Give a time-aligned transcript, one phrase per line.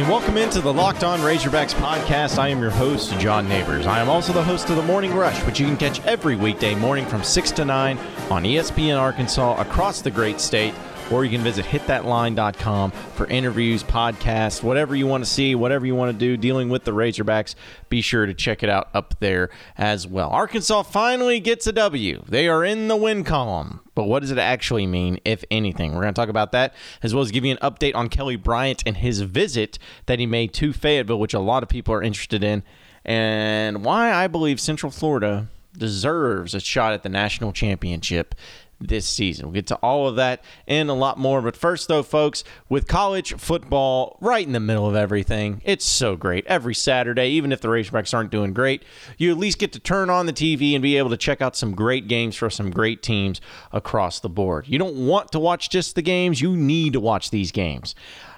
[0.00, 2.38] And welcome into the Locked On Razorbacks podcast.
[2.38, 3.86] I am your host, John Neighbors.
[3.86, 6.74] I am also the host of the Morning Rush, which you can catch every weekday
[6.74, 7.98] morning from 6 to 9
[8.30, 10.72] on ESPN Arkansas across the great state
[11.10, 15.94] or you can visit hitthatline.com for interviews, podcasts, whatever you want to see, whatever you
[15.94, 17.54] want to do dealing with the Razorbacks.
[17.88, 20.30] Be sure to check it out up there as well.
[20.30, 22.22] Arkansas finally gets a W.
[22.28, 23.80] They are in the win column.
[23.94, 25.92] But what does it actually mean, if anything?
[25.92, 28.36] We're going to talk about that, as well as give you an update on Kelly
[28.36, 32.02] Bryant and his visit that he made to Fayetteville, which a lot of people are
[32.02, 32.62] interested in,
[33.04, 38.34] and why I believe Central Florida deserves a shot at the national championship
[38.80, 39.46] this season.
[39.46, 41.42] We'll get to all of that and a lot more.
[41.42, 46.16] But first, though, folks, with college football right in the middle of everything, it's so
[46.16, 46.46] great.
[46.46, 48.84] Every Saturday, even if the Razorbacks aren't doing great,
[49.18, 51.56] you at least get to turn on the TV and be able to check out
[51.56, 53.40] some great games for some great teams
[53.72, 54.66] across the board.
[54.66, 57.94] You don't want to watch just the games, you need to watch these games.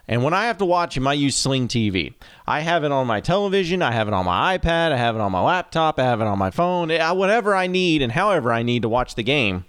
[0.09, 2.15] And when I have to watch them, I use Sling TV.
[2.45, 5.21] I have it on my television, I have it on my iPad, I have it
[5.21, 8.53] on my laptop, I have it on my phone, eh, whatever I need and however
[8.53, 9.65] I need to watch the game.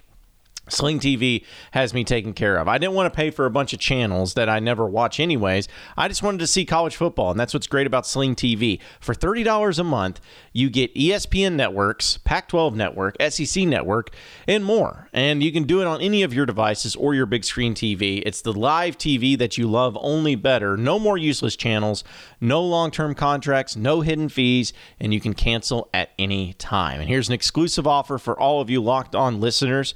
[0.69, 2.69] Sling TV has me taken care of.
[2.69, 5.67] I didn't want to pay for a bunch of channels that I never watch anyways.
[5.97, 8.79] I just wanted to see college football, and that's what's great about Sling TV.
[9.01, 10.21] For $30 a month,
[10.53, 14.11] you get ESPN networks, Pac 12 network, SEC network,
[14.47, 15.09] and more.
[15.11, 18.23] And you can do it on any of your devices or your big screen TV.
[18.25, 20.77] It's the live TV that you love, only better.
[20.77, 22.05] No more useless channels,
[22.39, 27.01] no long term contracts, no hidden fees, and you can cancel at any time.
[27.01, 29.93] And here's an exclusive offer for all of you locked on listeners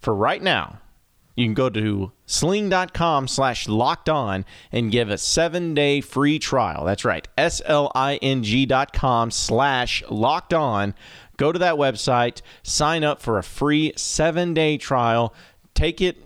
[0.00, 0.78] for right now,
[1.34, 6.84] you can go to sling.com slash locked on and give a seven day free trial.
[6.84, 7.28] That's right.
[7.38, 10.94] S L I N G dot com slash locked on.
[11.36, 15.32] Go to that website, sign up for a free seven day trial.
[15.74, 16.16] Take it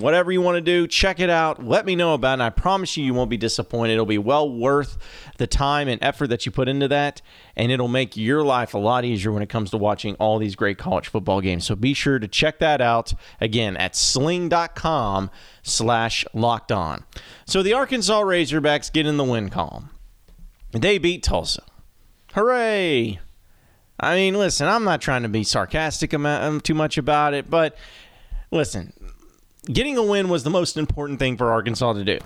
[0.00, 1.64] whatever you want to do, check it out.
[1.64, 2.34] Let me know about it.
[2.34, 3.94] And I promise you, you won't be disappointed.
[3.94, 4.98] It'll be well worth
[5.38, 7.22] the time and effort that you put into that.
[7.56, 10.56] And it'll make your life a lot easier when it comes to watching all these
[10.56, 11.64] great college football games.
[11.64, 15.30] So be sure to check that out again at sling.com
[15.62, 17.04] slash locked on.
[17.44, 19.90] So the Arkansas Razorbacks get in the win column.
[20.72, 21.62] They beat Tulsa.
[22.34, 23.20] Hooray!
[23.98, 27.76] I mean, listen, I'm not trying to be sarcastic um, too much about it, but
[28.50, 28.92] listen,
[29.66, 32.18] getting a win was the most important thing for Arkansas to do.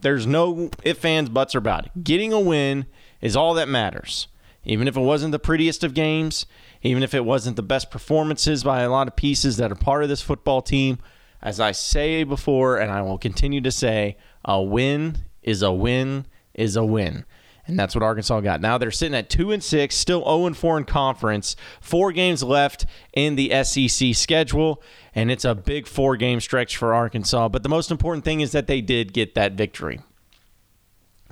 [0.00, 2.04] There's no if, fans, buts, or about it.
[2.04, 2.86] Getting a win
[3.20, 4.28] is all that matters.
[4.64, 6.46] Even if it wasn't the prettiest of games,
[6.82, 10.02] even if it wasn't the best performances by a lot of pieces that are part
[10.02, 10.98] of this football team,
[11.40, 16.26] as I say before, and I will continue to say, a win is a win
[16.54, 17.24] is a win
[17.66, 18.60] and that's what Arkansas got.
[18.60, 21.54] Now they're sitting at two and six, still zero and four in conference.
[21.80, 24.82] Four games left in the SEC schedule,
[25.14, 27.48] and it's a big four game stretch for Arkansas.
[27.48, 30.00] But the most important thing is that they did get that victory.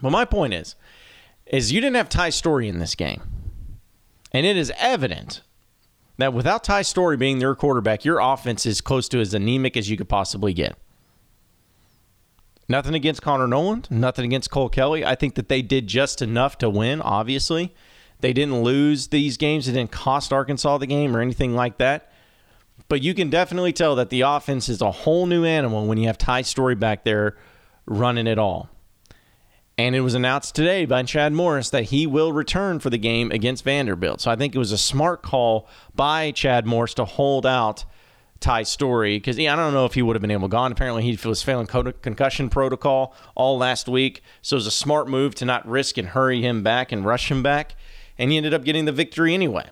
[0.00, 0.76] But my point is,
[1.46, 3.22] is you didn't have Ty Storey in this game,
[4.32, 5.42] and it is evident
[6.16, 9.90] that without Ty Storey being their quarterback, your offense is close to as anemic as
[9.90, 10.76] you could possibly get.
[12.70, 15.04] Nothing against Connor Noland, nothing against Cole Kelly.
[15.04, 17.74] I think that they did just enough to win, obviously.
[18.20, 22.12] They didn't lose these games, it didn't cost Arkansas the game or anything like that.
[22.86, 26.06] But you can definitely tell that the offense is a whole new animal when you
[26.06, 27.36] have Ty Storey back there
[27.86, 28.68] running it all.
[29.76, 33.32] And it was announced today by Chad Morris that he will return for the game
[33.32, 34.20] against Vanderbilt.
[34.20, 37.84] So I think it was a smart call by Chad Morris to hold out
[38.40, 40.72] Ty Storey because I don't know if he would have been able to go on.
[40.72, 45.34] Apparently, he was failing concussion protocol all last week, so it was a smart move
[45.36, 47.76] to not risk and hurry him back and rush him back,
[48.18, 49.66] and he ended up getting the victory anyway.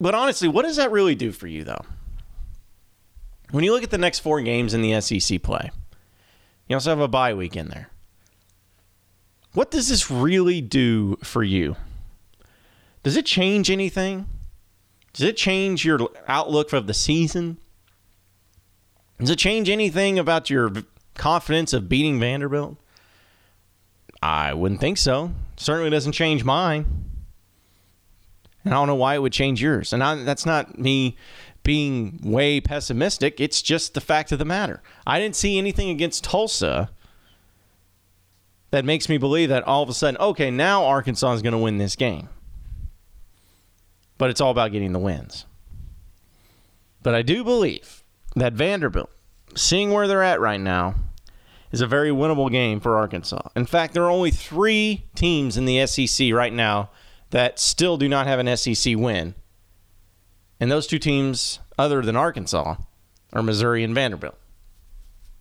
[0.00, 1.84] But honestly, what does that really do for you, though?
[3.52, 5.70] When you look at the next four games in the SEC play,
[6.68, 7.90] you also have a bye week in there.
[9.52, 11.76] What does this really do for you?
[13.04, 14.26] Does it change anything?
[15.16, 17.56] Does it change your outlook of the season?
[19.18, 20.70] Does it change anything about your
[21.14, 22.76] confidence of beating Vanderbilt?
[24.20, 25.32] I wouldn't think so.
[25.56, 26.84] Certainly doesn't change mine.
[28.62, 29.94] And I don't know why it would change yours.
[29.94, 31.16] And I, that's not me
[31.62, 33.40] being way pessimistic.
[33.40, 34.82] It's just the fact of the matter.
[35.06, 36.90] I didn't see anything against Tulsa
[38.70, 41.58] that makes me believe that all of a sudden, okay, now Arkansas is going to
[41.58, 42.28] win this game
[44.18, 45.46] but it's all about getting the wins.
[47.02, 48.02] But I do believe
[48.34, 49.10] that Vanderbilt,
[49.54, 50.94] seeing where they're at right now,
[51.70, 53.48] is a very winnable game for Arkansas.
[53.54, 56.90] In fact, there are only three teams in the SEC right now
[57.30, 59.34] that still do not have an SEC win.
[60.58, 62.76] And those two teams, other than Arkansas,
[63.32, 64.38] are Missouri and Vanderbilt.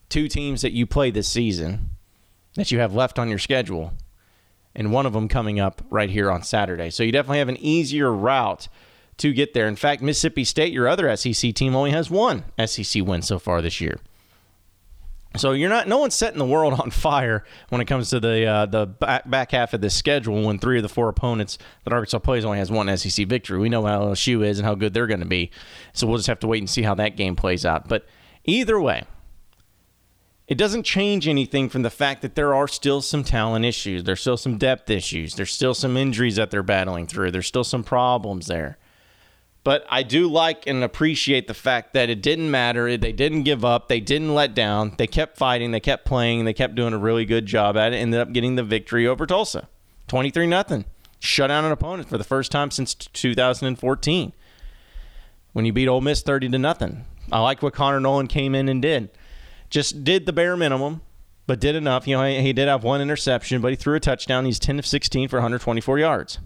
[0.09, 1.91] Two teams that you play this season
[2.55, 3.93] that you have left on your schedule
[4.75, 6.89] and one of them coming up right here on Saturday.
[6.89, 8.67] So you definitely have an easier route
[9.17, 9.67] to get there.
[9.67, 13.61] In fact, Mississippi State, your other SEC team, only has one SEC win so far
[13.61, 13.99] this year.
[15.37, 15.87] So you're not.
[15.87, 19.29] No one's setting the world on fire when it comes to the uh, the back,
[19.29, 20.43] back half of this schedule.
[20.43, 23.69] When three of the four opponents that Arkansas plays only has one SEC victory, we
[23.69, 25.51] know how LSU is and how good they're going to be.
[25.93, 27.87] So we'll just have to wait and see how that game plays out.
[27.87, 28.05] But
[28.45, 29.03] either way,
[30.47, 34.03] it doesn't change anything from the fact that there are still some talent issues.
[34.03, 35.35] There's still some depth issues.
[35.35, 37.31] There's still some injuries that they're battling through.
[37.31, 38.77] There's still some problems there.
[39.63, 42.95] But I do like and appreciate the fact that it didn't matter.
[42.97, 43.87] They didn't give up.
[43.87, 44.93] They didn't let down.
[44.99, 45.71] They kept fighting.
[45.71, 46.45] They kept playing.
[46.45, 47.97] They kept doing a really good job at it.
[47.97, 49.67] Ended up getting the victory over Tulsa.
[50.07, 50.85] 23 nothing.
[51.17, 54.33] Shut down an opponent for the first time since 2014.
[55.53, 57.05] When you beat Ole Miss 30 to nothing.
[57.31, 59.09] I like what Connor Noland came in and did.
[59.69, 61.01] Just did the bare minimum,
[61.47, 62.07] but did enough.
[62.07, 64.45] You know, he did have one interception, but he threw a touchdown.
[64.45, 66.39] He's 10 of 16 for 124 yards.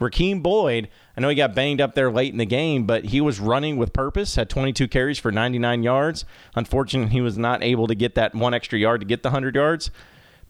[0.00, 3.20] Rakeem Boyd, I know he got banged up there late in the game, but he
[3.20, 6.24] was running with purpose, had 22 carries for 99 yards.
[6.56, 9.54] Unfortunately, he was not able to get that one extra yard to get the 100
[9.54, 9.90] yards.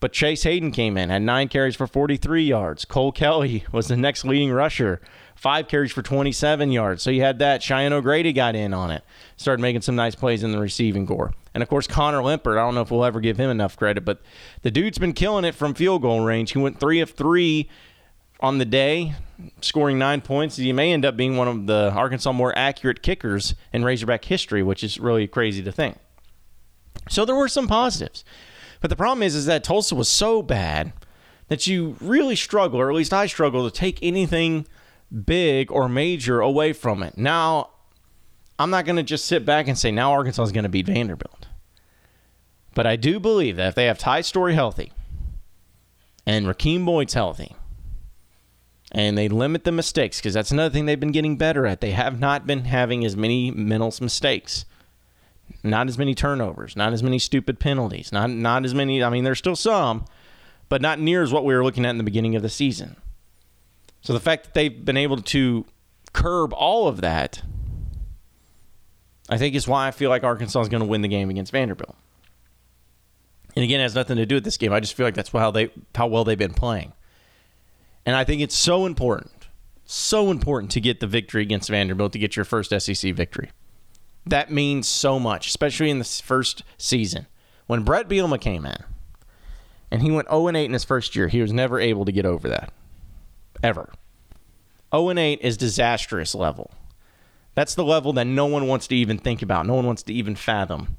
[0.05, 2.85] But Chase Hayden came in, had nine carries for 43 yards.
[2.85, 5.01] Cole Kelly was the next leading rusher,
[5.35, 7.03] five carries for 27 yards.
[7.03, 7.63] So you had that.
[7.63, 9.03] Cheyenne O'Grady got in on it,
[9.39, 11.33] started making some nice plays in the receiving corps.
[11.55, 14.05] And of course, Connor Limpert, I don't know if we'll ever give him enough credit,
[14.05, 14.21] but
[14.61, 16.53] the dude's been killing it from field goal range.
[16.53, 17.71] He went three of three
[18.41, 19.15] on the day,
[19.63, 20.57] scoring nine points.
[20.59, 24.63] He may end up being one of the Arkansas more accurate kickers in Razorback history,
[24.63, 25.97] which is really crazy to think.
[27.09, 28.23] So there were some positives.
[28.85, 30.93] But the problem is, is that Tulsa was so bad
[31.49, 34.67] that you really struggle, or at least I struggle, to take anything
[35.25, 37.17] big or major away from it.
[37.17, 37.71] Now,
[38.59, 40.85] I'm not going to just sit back and say now Arkansas is going to beat
[40.85, 41.47] Vanderbilt.
[42.75, 44.93] But I do believe that if they have Ty Storey healthy
[46.27, 47.57] and Rakeem Boyd's healthy,
[48.93, 51.81] and they limit the mistakes because that's another thing they've been getting better at.
[51.81, 54.67] They have not been having as many mental mistakes,
[55.63, 59.03] not as many turnovers, not as many stupid penalties, not not as many.
[59.03, 60.05] I mean, there's still some,
[60.69, 62.97] but not near as what we were looking at in the beginning of the season.
[64.03, 65.65] So the fact that they've been able to
[66.13, 67.43] curb all of that,
[69.31, 71.53] I think is why I feel like Arkansas is going to win the game against
[71.53, 71.97] Vanderbilt.
[73.57, 74.73] And again, it has nothing to do with this game.
[74.73, 76.93] I just feel like that's how they how well they've been playing.
[78.05, 79.49] And I think it's so important,
[79.87, 83.51] so important to get the victory against Vanderbilt to get your first SEC victory.
[84.27, 87.27] That means so much, especially in the first season.
[87.67, 88.77] When Bret Bielema came in
[89.91, 92.27] and he went 0 8 in his first year, he was never able to get
[92.27, 92.73] over that.
[93.63, 93.91] Ever.
[94.95, 96.71] 0 8 is disastrous level.
[97.55, 100.15] That's the level that no one wants to even think about, no one wants to
[100.15, 100.99] even fathom.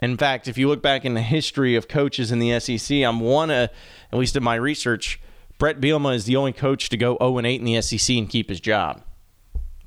[0.00, 3.20] In fact, if you look back in the history of coaches in the SEC, I'm
[3.20, 3.70] one, of,
[4.12, 5.20] at least in my research,
[5.58, 8.48] Bret Bielema is the only coach to go 0 8 in the SEC and keep
[8.48, 9.02] his job.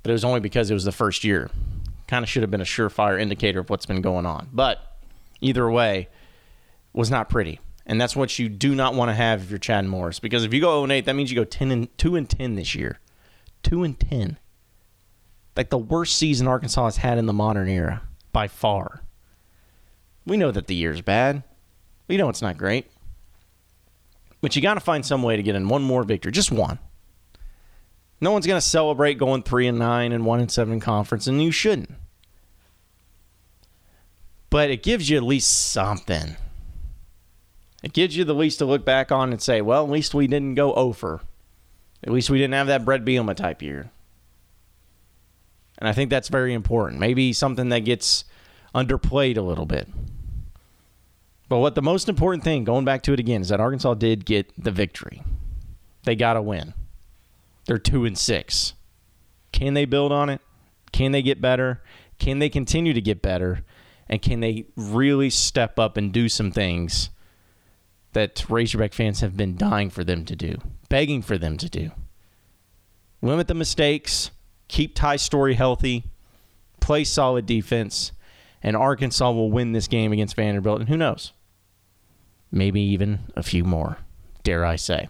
[0.04, 1.50] But it was only because it was the first year.
[2.08, 4.50] Kind of should have been a surefire indicator of what's been going on.
[4.54, 4.98] But
[5.42, 6.08] either way,
[6.94, 7.60] was not pretty.
[7.86, 10.20] And that's what you do not want to have if you're Chad Morris.
[10.20, 12.56] Because if you go 0 8, that means you go 10 and 2 and 10
[12.56, 13.00] this year.
[13.64, 14.38] 2 and 10.
[15.56, 18.02] Like the worst season Arkansas has had in the modern era
[18.32, 19.02] by far.
[20.26, 21.44] We know that the year's bad.
[22.08, 22.92] We know it's not great.
[24.42, 26.80] But you got to find some way to get in one more victory, just one.
[28.20, 31.42] No one's going to celebrate going three and nine and one and seven conference, and
[31.42, 31.92] you shouldn't.
[34.50, 36.36] But it gives you at least something.
[37.84, 40.28] It gives you the least to look back on and say, well, at least we
[40.28, 41.22] didn't go over.
[42.04, 43.92] At least we didn't have that Bret Bielema type year.
[45.78, 47.00] And I think that's very important.
[47.00, 48.26] Maybe something that gets
[48.74, 49.88] underplayed a little bit.
[51.50, 54.26] But what the most important thing, going back to it again, is that Arkansas did
[54.26, 55.22] get the victory.
[56.04, 56.74] They got a win.
[57.68, 58.74] They're two and six.
[59.52, 60.42] Can they build on it?
[60.92, 61.84] Can they get better?
[62.18, 63.64] Can they continue to get better?
[64.10, 67.10] And can they really step up and do some things
[68.14, 70.58] that Razorback fans have been dying for them to do,
[70.90, 71.92] begging for them to do?
[73.22, 74.32] Limit the mistakes,
[74.68, 76.06] keep Ty Storey healthy,
[76.80, 78.12] play solid defense,
[78.64, 80.80] and Arkansas will win this game against Vanderbilt.
[80.80, 81.34] And who knows?
[82.52, 83.98] maybe even a few more,
[84.44, 85.10] dare I say.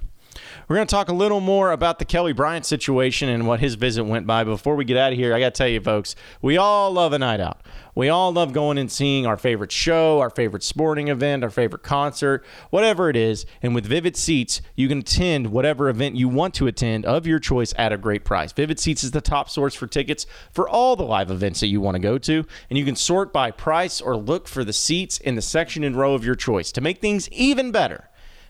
[0.67, 3.75] We're going to talk a little more about the Kelly Bryant situation and what his
[3.75, 4.44] visit went by.
[4.44, 7.13] Before we get out of here, I got to tell you, folks, we all love
[7.13, 7.62] a night out.
[7.96, 11.82] We all love going and seeing our favorite show, our favorite sporting event, our favorite
[11.82, 13.48] concert, whatever it is.
[13.63, 17.39] And with Vivid Seats, you can attend whatever event you want to attend of your
[17.39, 18.51] choice at a great price.
[18.51, 21.82] Vivid Seats is the top source for tickets for all the live events that you
[21.82, 22.46] want to go to.
[22.70, 25.96] And you can sort by price or look for the seats in the section and
[25.96, 26.72] row of your choice.
[26.74, 28.06] To make things even better,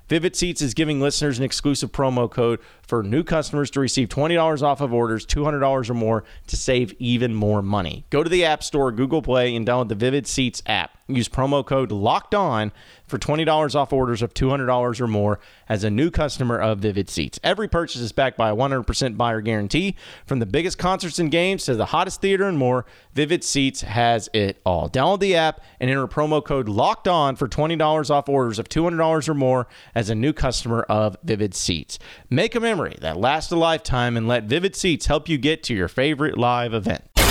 [0.08, 4.64] Vivid Seats is giving listeners an exclusive promo code for new customers to receive $20
[4.64, 8.06] off of orders, $200 or more to save even more money.
[8.10, 10.98] Go to the App Store, Google Play, and download the Vivid Seats app.
[11.10, 12.72] Use promo code LOCKED ON
[13.08, 15.40] for $20 off orders of $200 or more
[15.70, 17.40] as a new customer of Vivid Seats.
[17.44, 19.96] Every purchase is backed by a 100% buyer guarantee.
[20.26, 24.30] From the biggest concerts and games to the hottest theater and more, Vivid Seats has
[24.34, 24.90] it all.
[24.90, 29.30] Download the app and enter promo code LOCKED ON for $20 off orders of $200
[29.30, 32.00] or more as a new customer of Vivid Seats.
[32.30, 35.74] Make a memory that lasts a lifetime and let Vivid Seats help you get to
[35.74, 37.04] your favorite live event.
[37.18, 37.24] You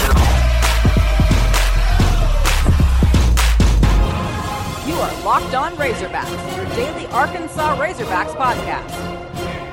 [4.95, 9.16] are Locked On Razorbacks, your daily Arkansas Razorbacks podcast.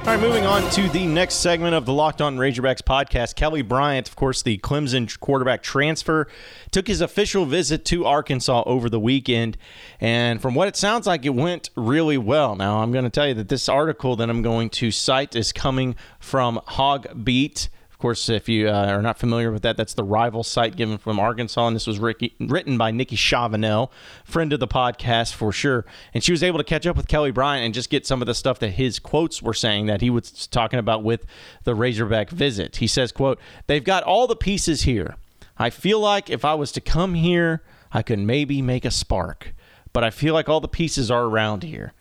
[0.03, 3.35] All right, moving on to the next segment of the Locked On Razorbacks podcast.
[3.35, 6.27] Kelly Bryant, of course, the Clemson quarterback transfer,
[6.71, 9.57] took his official visit to Arkansas over the weekend.
[10.01, 12.57] And from what it sounds like, it went really well.
[12.57, 15.53] Now, I'm going to tell you that this article that I'm going to cite is
[15.53, 17.69] coming from HawgBeat
[18.03, 21.21] course, if you uh, are not familiar with that, that's the rival site given from
[21.21, 23.89] Arkansas, and this was Ricky, written by Nikki Chavanelle,
[24.25, 25.85] friend of the podcast for sure.
[26.13, 28.25] And she was able to catch up with Kelly Bryant and just get some of
[28.25, 31.25] the stuff that his quotes were saying that he was talking about with
[31.63, 32.75] the Razorback visit.
[32.75, 35.15] He says, "quote They've got all the pieces here.
[35.57, 39.53] I feel like if I was to come here, I could maybe make a spark,
[39.93, 41.93] but I feel like all the pieces are around here."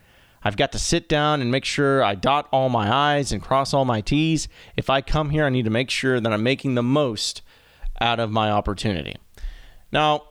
[0.45, 3.73] I've got to sit down and make sure I dot all my I's and cross
[3.73, 4.49] all my T's.
[4.77, 7.43] If I come here, I need to make sure that I'm making the most
[8.01, 9.17] out of my opportunity.
[9.93, 10.25] Now,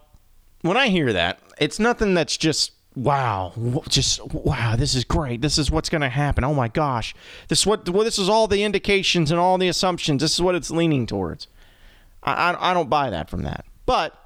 [0.62, 3.54] when I hear that, it's nothing that's just wow,
[3.88, 5.42] just wow, this is great.
[5.42, 6.44] This is what's going to happen.
[6.44, 7.16] Oh my gosh.
[7.48, 10.22] This is what well, this is all the indications and all the assumptions.
[10.22, 11.48] This is what it's leaning towards.
[12.24, 13.66] I, I, I don't buy that from that.
[13.86, 14.18] But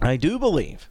[0.00, 0.88] I do believe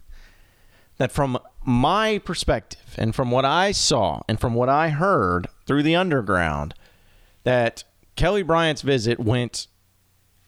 [0.98, 5.82] that from my perspective and from what I saw and from what I heard through
[5.82, 6.74] the underground,
[7.44, 7.84] that
[8.16, 9.66] Kelly Bryant's visit went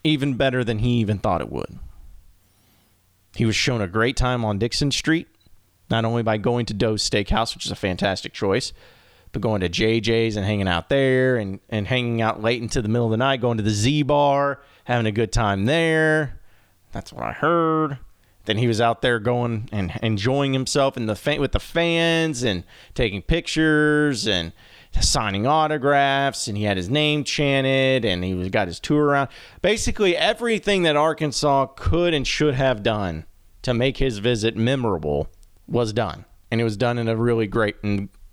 [0.02, 1.78] even better than he even thought it would.
[3.35, 5.28] He was shown a great time on Dickson Street,
[5.90, 8.73] not only by going to Doe's Steakhouse, which is a fantastic choice,
[9.33, 12.88] but going to JJ's and hanging out there and, and hanging out late into the
[12.88, 16.40] middle of the night, going to the Z Bar, having a good time there.
[16.92, 17.99] That's what I heard.
[18.44, 22.42] Then he was out there going and enjoying himself in the fa- with the fans
[22.42, 24.52] and taking pictures and
[25.00, 29.28] signing autographs and he had his name chanted and he was got his tour around.
[29.62, 33.24] Basically everything that Arkansas could and should have done
[33.62, 35.28] to make his visit memorable
[35.66, 36.24] was done.
[36.50, 37.76] And it was done in a really great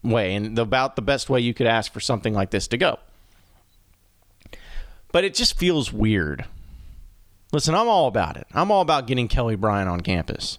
[0.03, 2.99] way and about the best way you could ask for something like this to go.
[5.11, 6.45] But it just feels weird
[7.51, 8.47] Listen, I'm all about it.
[8.53, 10.57] I'm all about getting Kelly Bryant on campus.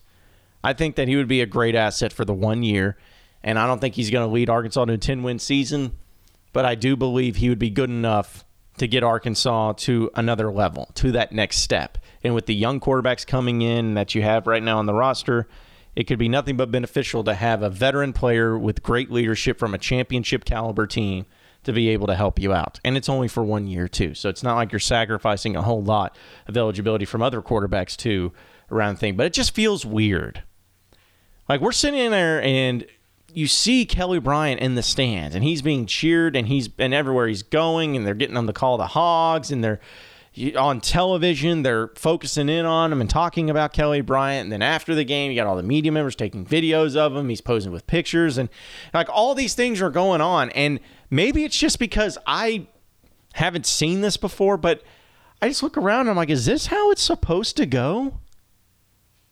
[0.62, 2.96] I think that he would be a great asset for the one year,
[3.42, 5.92] and I don't think he's going to lead Arkansas to a 10 win season,
[6.52, 8.44] but I do believe he would be good enough
[8.76, 11.98] to get Arkansas to another level, to that next step.
[12.22, 15.48] And with the young quarterbacks coming in that you have right now on the roster,
[15.96, 19.74] it could be nothing but beneficial to have a veteran player with great leadership from
[19.74, 21.26] a championship caliber team
[21.64, 22.80] to be able to help you out.
[22.84, 24.14] And it's only for one year, too.
[24.14, 26.16] So it's not like you're sacrificing a whole lot
[26.46, 28.32] of eligibility from other quarterbacks, too,
[28.70, 29.16] around the thing.
[29.16, 30.42] But it just feels weird.
[31.48, 32.86] Like we're sitting in there and
[33.34, 37.28] you see Kelly Bryant in the stands and he's being cheered and he's and everywhere
[37.28, 39.80] he's going and they're getting on the call the hogs and they're
[40.56, 44.94] on television they're focusing in on him and talking about Kelly Bryant and then after
[44.94, 47.86] the game you got all the media members taking videos of him he's posing with
[47.86, 48.48] pictures and
[48.94, 50.80] like all these things are going on and
[51.12, 52.68] Maybe it's just because I
[53.34, 54.82] haven't seen this before, but
[55.42, 58.14] I just look around and I'm like, is this how it's supposed to go?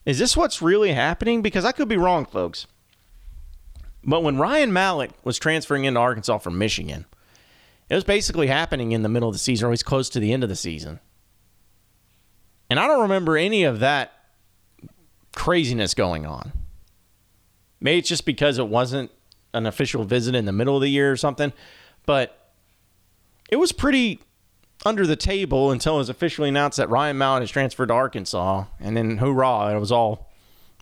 [0.04, 1.40] Is this what's really happening?
[1.40, 2.66] Because I could be wrong, folks.
[4.04, 7.06] But when Ryan Mallett was transferring into Arkansas from Michigan,
[7.88, 10.20] it was basically happening in the middle of the season, or at least close to
[10.20, 11.00] the end of the season.
[12.68, 14.12] And I don't remember any of that
[15.34, 16.52] craziness going on.
[17.80, 19.10] Maybe it's just because it wasn't
[19.52, 21.52] an official visit in the middle of the year or something.
[22.06, 22.52] But
[23.50, 24.20] it was pretty
[24.86, 28.64] under the table until it was officially announced that Ryan Mallett has transferred to Arkansas.
[28.78, 30.30] And then hoorah, it was all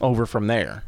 [0.01, 0.85] over from there.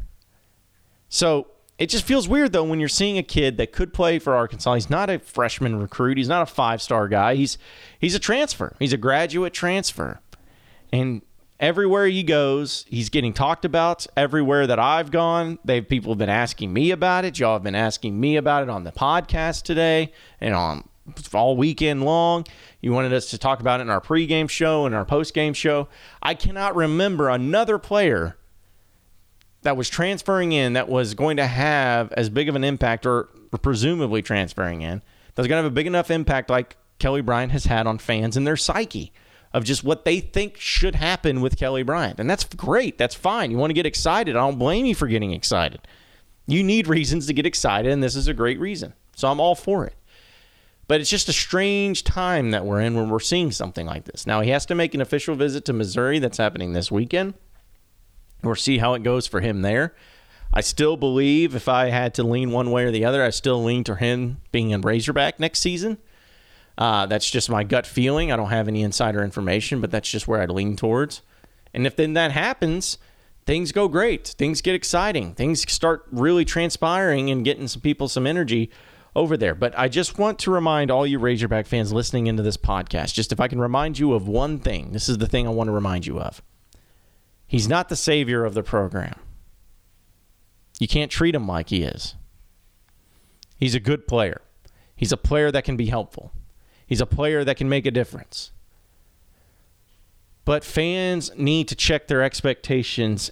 [1.09, 1.47] So
[1.77, 4.75] it just feels weird though when you're seeing a kid that could play for Arkansas.
[4.75, 6.17] He's not a freshman recruit.
[6.17, 7.35] He's not a five star guy.
[7.35, 7.57] He's
[7.99, 8.75] he's a transfer.
[8.79, 10.19] He's a graduate transfer.
[10.93, 11.21] And
[11.61, 15.59] everywhere he goes, he's getting talked about everywhere that I've gone.
[15.63, 17.39] They've people have been asking me about it.
[17.39, 20.89] Y'all have been asking me about it on the podcast today and on
[21.33, 22.45] all weekend long.
[22.81, 25.87] You wanted us to talk about it in our pregame show and our postgame show.
[26.21, 28.37] I cannot remember another player
[29.61, 33.29] that was transferring in that was going to have as big of an impact or
[33.61, 35.03] presumably transferring in,
[35.35, 38.35] that's going to have a big enough impact like Kelly Bryant has had on fans
[38.35, 39.13] and their psyche
[39.53, 42.19] of just what they think should happen with Kelly Bryant.
[42.19, 42.97] And that's great.
[42.97, 43.51] That's fine.
[43.51, 44.35] You want to get excited.
[44.35, 45.81] I don't blame you for getting excited.
[46.47, 48.93] You need reasons to get excited, and this is a great reason.
[49.15, 49.95] So I'm all for it.
[50.87, 54.27] But it's just a strange time that we're in when we're seeing something like this.
[54.27, 57.35] Now, he has to make an official visit to Missouri that's happening this weekend.
[58.43, 59.95] We'll see how it goes for him there.
[60.53, 63.63] I still believe if I had to lean one way or the other, I still
[63.63, 65.97] lean to him being in Razorback next season.
[66.81, 68.31] Uh, that's just my gut feeling.
[68.31, 71.21] I don't have any insider information, but that's just where I'd lean towards.
[71.75, 72.97] And if then that happens,
[73.45, 74.29] things go great.
[74.29, 75.35] Things get exciting.
[75.35, 78.71] Things start really transpiring and getting some people some energy
[79.15, 79.53] over there.
[79.53, 83.31] But I just want to remind all you Razorback fans listening into this podcast, just
[83.31, 85.73] if I can remind you of one thing, this is the thing I want to
[85.73, 86.41] remind you of.
[87.45, 89.19] He's not the savior of the program.
[90.79, 92.15] You can't treat him like he is.
[93.55, 94.41] He's a good player.
[94.95, 96.31] He's a player that can be helpful.
[96.91, 98.51] He's a player that can make a difference.
[100.43, 103.31] But fans need to check their expectations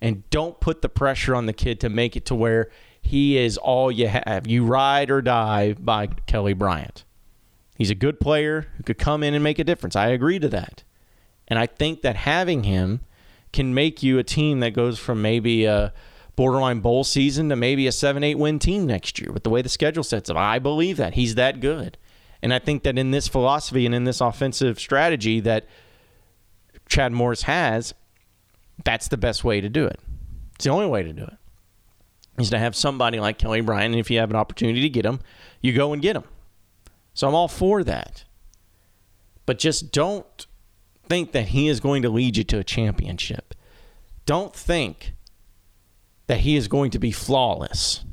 [0.00, 2.68] and don't put the pressure on the kid to make it to where
[3.00, 4.48] he is all you have.
[4.48, 7.04] You ride or die by Kelly Bryant.
[7.76, 9.94] He's a good player who could come in and make a difference.
[9.94, 10.82] I agree to that.
[11.46, 13.02] And I think that having him
[13.52, 15.92] can make you a team that goes from maybe a
[16.34, 19.62] borderline bowl season to maybe a 7 8 win team next year with the way
[19.62, 20.36] the schedule sets up.
[20.36, 21.14] I believe that.
[21.14, 21.96] He's that good.
[22.42, 25.66] And I think that in this philosophy and in this offensive strategy that
[26.88, 27.94] Chad Morris has,
[28.84, 29.98] that's the best way to do it.
[30.54, 31.36] It's the only way to do it.
[32.38, 35.06] Is to have somebody like Kelly Bryant, and if you have an opportunity to get
[35.06, 35.20] him,
[35.62, 36.24] you go and get him.
[37.14, 38.24] So I'm all for that.
[39.46, 40.46] But just don't
[41.08, 43.54] think that he is going to lead you to a championship.
[44.26, 45.14] Don't think
[46.26, 48.04] that he is going to be flawless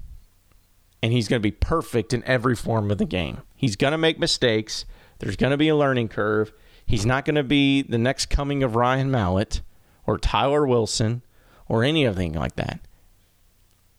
[1.03, 3.41] and he's going to be perfect in every form of the game.
[3.57, 4.85] He's going to make mistakes.
[5.19, 6.53] There's going to be a learning curve.
[6.85, 9.59] He's not going to be the next coming of Ryan Mallett
[10.07, 11.21] or Tyler Wilson
[11.67, 12.79] or anything like that.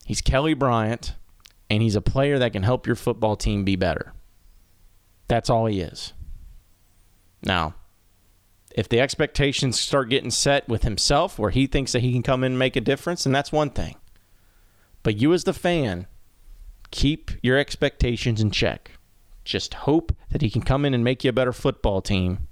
[0.07, 1.15] He's Kelly Bryant,
[1.69, 4.15] and he's a player that can help your football team be better.
[5.29, 6.15] That's all he is.
[7.43, 7.75] Now,
[8.75, 12.45] if the expectations start getting set with himself where he thinks that he can come
[12.45, 13.97] in and make a difference, then that's one thing.
[15.03, 16.07] But you, as the fan,
[16.95, 18.93] keep your expectations in check.
[19.45, 22.47] Just hope that he can come in and make you a better football team.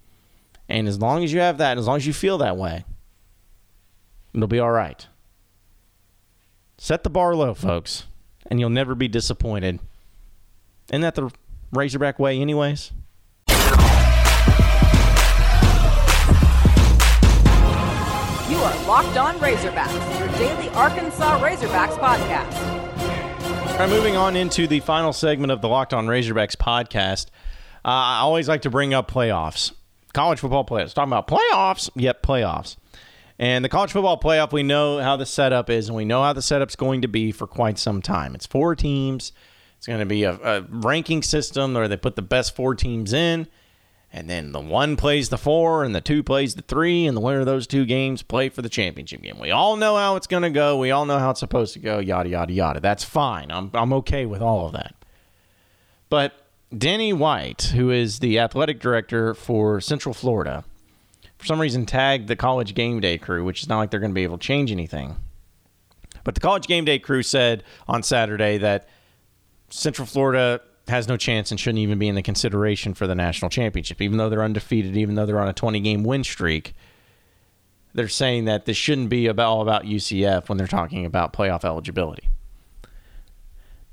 [0.68, 2.84] And as long as you have that, as long as you feel that way,
[4.34, 5.06] it'll be all right.
[6.76, 8.06] Set the bar low, folks,
[8.46, 9.78] and you'll never be disappointed.
[10.90, 11.30] Isn't that the
[11.70, 12.90] Razorback way, anyways?
[13.48, 13.56] You
[18.58, 22.71] are Locked On Razorbacks, your daily Arkansas Razorbacks podcast.
[23.72, 27.26] All right, moving on into the final segment of the Locked On Razorbacks podcast.
[27.84, 29.72] Uh, I always like to bring up playoffs,
[30.12, 30.94] college football playoffs.
[30.94, 32.76] Talking about playoffs, yep, playoffs.
[33.38, 36.32] And the college football playoff, we know how the setup is, and we know how
[36.32, 38.34] the setup's going to be for quite some time.
[38.34, 39.32] It's four teams.
[39.78, 43.12] It's going to be a, a ranking system where they put the best four teams
[43.12, 43.48] in
[44.12, 47.20] and then the one plays the four and the two plays the three and the
[47.20, 49.38] winner of those two games play for the championship game.
[49.38, 50.76] We all know how it's going to go.
[50.76, 51.98] We all know how it's supposed to go.
[51.98, 52.80] Yada yada yada.
[52.80, 53.50] That's fine.
[53.50, 54.94] I'm, I'm okay with all of that.
[56.10, 56.34] But
[56.76, 60.64] Danny White who is the athletic director for central florida
[61.38, 64.12] for some reason tagged the college game day crew which is not like they're going
[64.12, 65.16] to be able to change anything.
[66.24, 68.88] But the college game day crew said on saturday that
[69.70, 73.50] central florida has no chance and shouldn't even be in the consideration for the national
[73.50, 76.74] championship, even though they're undefeated, even though they're on a 20 game win streak.
[77.94, 81.64] They're saying that this shouldn't be about, all about UCF when they're talking about playoff
[81.64, 82.28] eligibility.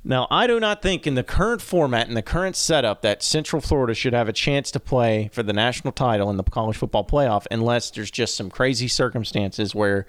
[0.03, 3.61] Now, I do not think in the current format, in the current setup, that Central
[3.61, 7.05] Florida should have a chance to play for the national title in the college football
[7.05, 10.07] playoff unless there's just some crazy circumstances where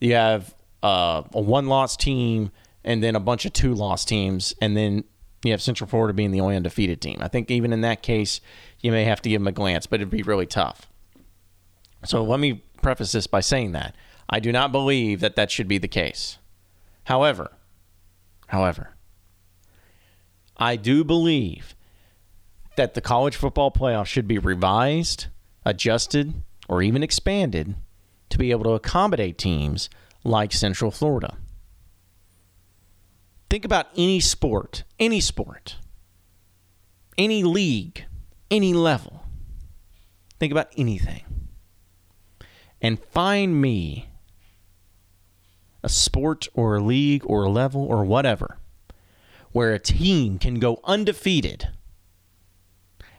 [0.00, 2.50] you have uh, a one loss team
[2.84, 5.04] and then a bunch of two loss teams, and then
[5.42, 7.18] you have Central Florida being the only undefeated team.
[7.20, 8.40] I think even in that case,
[8.80, 10.88] you may have to give them a glance, but it'd be really tough.
[12.04, 13.94] So let me preface this by saying that
[14.28, 16.38] I do not believe that that should be the case.
[17.04, 17.52] However,
[18.48, 18.94] however,
[20.56, 21.74] I do believe
[22.76, 25.26] that the college football playoff should be revised,
[25.64, 26.34] adjusted,
[26.68, 27.74] or even expanded
[28.28, 29.90] to be able to accommodate teams
[30.22, 31.36] like Central Florida.
[33.50, 35.76] Think about any sport, any sport,
[37.18, 38.04] any league,
[38.48, 39.26] any level.
[40.38, 41.24] Think about anything.
[42.80, 44.08] And find me
[45.82, 48.58] a sport or a league or a level or whatever
[49.50, 51.70] where a team can go undefeated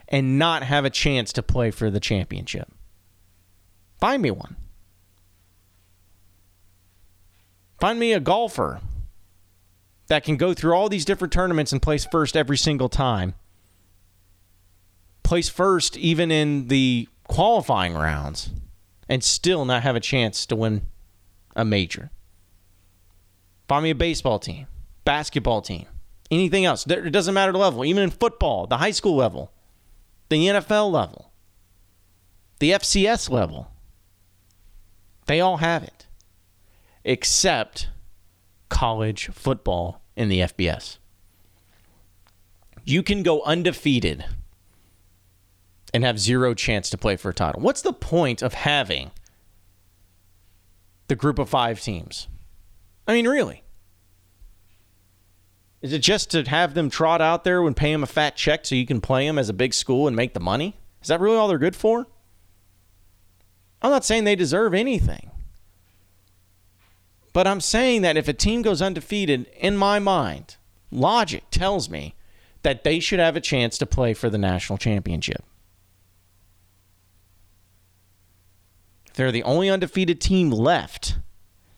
[0.07, 2.71] and not have a chance to play for the championship?
[3.99, 4.55] Find me one.
[7.81, 8.79] Find me a golfer
[10.11, 13.33] that can go through all these different tournaments and place first every single time.
[15.23, 18.49] Place first even in the qualifying rounds
[19.07, 20.81] and still not have a chance to win
[21.55, 22.11] a major.
[23.69, 24.67] Find me a baseball team,
[25.05, 25.85] basketball team,
[26.29, 26.85] anything else.
[26.85, 29.53] It doesn't matter the level, even in football, the high school level,
[30.27, 31.31] the NFL level,
[32.59, 33.71] the FCS level.
[35.27, 36.07] They all have it
[37.05, 37.87] except
[38.71, 40.97] college football in the FBS.
[42.83, 44.25] You can go undefeated
[45.93, 47.61] and have zero chance to play for a title.
[47.61, 49.11] What's the point of having
[51.07, 52.27] the group of five teams?
[53.07, 53.63] I mean, really?
[55.81, 58.65] Is it just to have them trot out there and pay them a fat check
[58.65, 60.77] so you can play them as a big school and make the money?
[61.01, 62.07] Is that really all they're good for?
[63.81, 65.30] I'm not saying they deserve anything.
[67.33, 70.57] But I'm saying that if a team goes undefeated, in my mind,
[70.91, 72.15] logic tells me
[72.63, 75.43] that they should have a chance to play for the national championship.
[79.07, 81.17] If they're the only undefeated team left,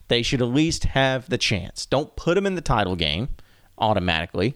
[0.08, 1.86] they should at least have the chance.
[1.86, 3.28] Don't put them in the title game
[3.78, 4.54] automatically,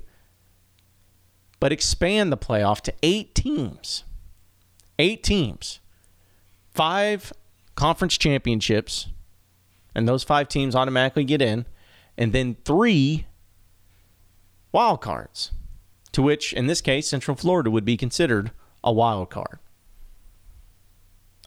[1.60, 4.04] but expand the playoff to eight teams.
[4.98, 5.80] Eight teams.
[6.72, 7.32] Five
[7.74, 9.08] conference championships
[9.94, 11.66] and those five teams automatically get in,
[12.16, 13.26] and then three
[14.72, 15.52] wild cards,
[16.12, 18.50] to which, in this case, Central Florida would be considered
[18.82, 19.58] a wild card.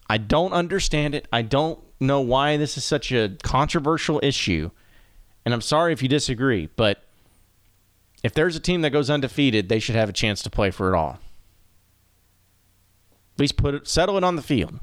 [0.08, 1.26] I don't understand it.
[1.32, 4.70] I don't know why this is such a controversial issue.
[5.44, 7.02] And I'm sorry if you disagree, but
[8.22, 10.92] if there's a team that goes undefeated, they should have a chance to play for
[10.92, 11.18] it all.
[13.34, 14.78] At least put it, settle it on the field.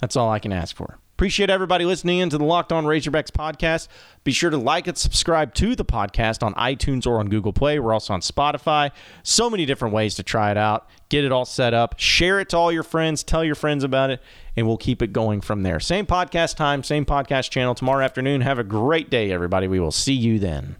[0.00, 0.98] That's all I can ask for.
[1.14, 3.86] Appreciate everybody listening in to the Locked On Razorbacks podcast.
[4.24, 7.78] Be sure to like and subscribe to the podcast on iTunes or on Google Play.
[7.78, 8.90] We're also on Spotify.
[9.22, 10.88] So many different ways to try it out.
[11.10, 12.00] Get it all set up.
[12.00, 13.22] Share it to all your friends.
[13.22, 14.20] Tell your friends about it,
[14.56, 15.78] and we'll keep it going from there.
[15.78, 18.40] Same podcast time, same podcast channel tomorrow afternoon.
[18.40, 19.68] Have a great day, everybody.
[19.68, 20.74] We will see you then.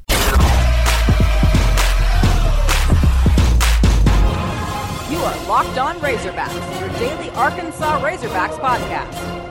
[5.08, 9.43] You are Locked On Razorbacks, your daily Arkansas Razorbacks podcast